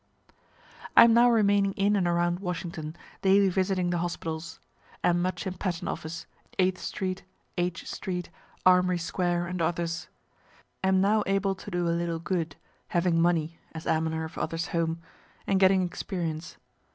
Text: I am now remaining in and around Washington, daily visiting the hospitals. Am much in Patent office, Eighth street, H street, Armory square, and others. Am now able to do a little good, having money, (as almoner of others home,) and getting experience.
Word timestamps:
I 0.97 1.03
am 1.03 1.13
now 1.13 1.29
remaining 1.29 1.73
in 1.73 1.95
and 1.95 2.07
around 2.07 2.39
Washington, 2.39 2.95
daily 3.21 3.49
visiting 3.49 3.91
the 3.91 3.99
hospitals. 3.99 4.59
Am 5.03 5.21
much 5.21 5.45
in 5.45 5.53
Patent 5.53 5.87
office, 5.87 6.25
Eighth 6.57 6.79
street, 6.79 7.23
H 7.55 7.87
street, 7.87 8.31
Armory 8.65 8.97
square, 8.97 9.45
and 9.45 9.61
others. 9.61 10.07
Am 10.83 11.01
now 11.01 11.21
able 11.27 11.53
to 11.53 11.69
do 11.69 11.87
a 11.87 11.91
little 11.93 12.17
good, 12.17 12.55
having 12.87 13.21
money, 13.21 13.59
(as 13.73 13.85
almoner 13.85 14.23
of 14.25 14.39
others 14.39 14.69
home,) 14.69 14.99
and 15.45 15.59
getting 15.59 15.83
experience. 15.83 16.57